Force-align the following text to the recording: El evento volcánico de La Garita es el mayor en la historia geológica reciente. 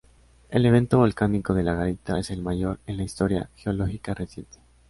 El 0.49 0.65
evento 0.65 0.97
volcánico 0.97 1.53
de 1.53 1.61
La 1.61 1.75
Garita 1.75 2.17
es 2.17 2.31
el 2.31 2.41
mayor 2.41 2.79
en 2.87 2.97
la 2.97 3.03
historia 3.03 3.51
geológica 3.55 4.15
reciente. 4.15 4.57